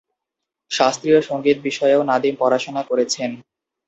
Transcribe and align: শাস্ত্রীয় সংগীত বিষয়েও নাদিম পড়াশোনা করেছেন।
শাস্ত্রীয় 0.71 1.19
সংগীত 1.21 1.57
বিষয়েও 1.63 2.01
নাদিম 2.03 2.33
পড়াশোনা 2.39 2.81
করেছেন। 2.83 3.31